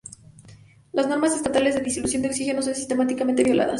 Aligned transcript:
Las 0.93 1.05
normas 1.07 1.35
estatales 1.35 1.75
de 1.75 1.81
disolución 1.81 2.23
de 2.23 2.29
oxígeno 2.29 2.63
son 2.63 2.73
sistemáticamente 2.73 3.43
violadas. 3.43 3.69